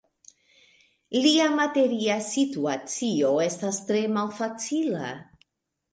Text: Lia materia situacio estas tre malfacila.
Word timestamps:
Lia 1.25 1.49
materia 1.59 2.17
situacio 2.29 3.29
estas 3.47 3.81
tre 3.91 4.03
malfacila. 4.19 5.05